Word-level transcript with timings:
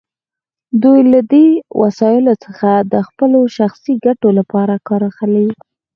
دوی 0.83 0.99
له 1.13 1.19
دې 1.31 1.47
وسایلو 1.81 2.33
څخه 2.45 2.69
د 2.93 2.95
خپلو 3.07 3.39
شخصي 3.57 3.93
ګټو 4.05 4.29
لپاره 4.39 4.73
کار 4.87 5.01
اخلي. 5.11 5.47